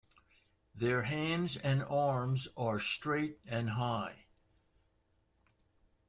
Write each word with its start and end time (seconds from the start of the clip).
Their 0.73 1.03
hands 1.03 1.57
and 1.57 1.83
arms 1.83 2.47
are 2.57 2.79
straight 2.79 3.37
and 3.45 3.69
high. 3.69 4.25